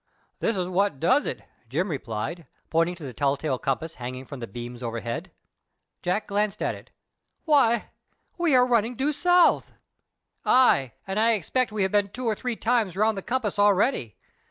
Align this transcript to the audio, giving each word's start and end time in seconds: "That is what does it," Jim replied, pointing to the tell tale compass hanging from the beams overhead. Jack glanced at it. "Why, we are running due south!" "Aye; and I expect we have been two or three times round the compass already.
"That 0.39 0.55
is 0.55 0.67
what 0.67 0.99
does 0.99 1.27
it," 1.27 1.43
Jim 1.69 1.87
replied, 1.91 2.47
pointing 2.71 2.95
to 2.95 3.03
the 3.03 3.13
tell 3.13 3.37
tale 3.37 3.59
compass 3.59 3.93
hanging 4.01 4.25
from 4.25 4.39
the 4.39 4.47
beams 4.47 4.81
overhead. 4.81 5.29
Jack 6.01 6.25
glanced 6.25 6.63
at 6.63 6.73
it. 6.73 6.89
"Why, 7.45 7.91
we 8.35 8.55
are 8.55 8.65
running 8.65 8.95
due 8.95 9.13
south!" 9.13 9.73
"Aye; 10.43 10.93
and 11.05 11.19
I 11.19 11.33
expect 11.33 11.71
we 11.71 11.83
have 11.83 11.91
been 11.91 12.09
two 12.09 12.25
or 12.25 12.33
three 12.33 12.55
times 12.55 12.97
round 12.97 13.15
the 13.15 13.21
compass 13.21 13.59
already. 13.59 14.17